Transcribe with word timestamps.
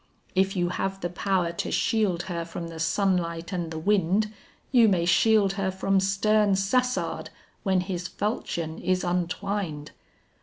"If 0.33 0.55
you 0.55 0.69
have 0.69 0.99
the 1.01 1.11
power 1.11 1.51
to 1.51 1.69
shield 1.71 2.23
her 2.23 2.43
from 2.43 2.69
the 2.69 2.79
sunlight 2.79 3.51
and 3.53 3.69
the 3.69 3.77
wind, 3.77 4.33
You 4.71 4.87
may 4.89 5.05
shield 5.05 5.53
her 5.53 5.69
from 5.69 5.99
stern 5.99 6.55
Sassard 6.55 7.29
when 7.61 7.81
his 7.81 8.07
falchion 8.07 8.79
is 8.79 9.03
untwined." 9.03 9.91